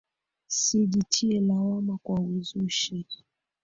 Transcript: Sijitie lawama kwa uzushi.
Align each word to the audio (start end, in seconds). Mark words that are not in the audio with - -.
Sijitie 0.47 1.39
lawama 1.41 1.95
kwa 2.03 2.19
uzushi. 2.21 3.05